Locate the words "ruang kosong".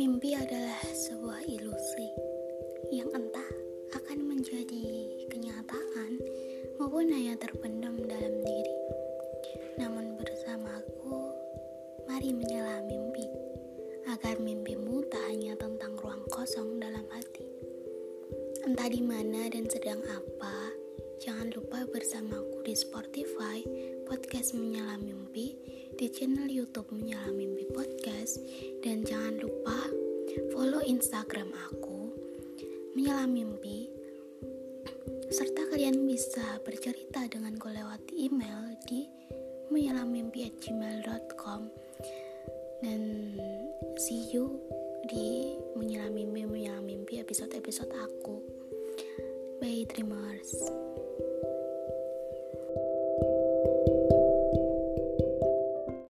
16.00-16.80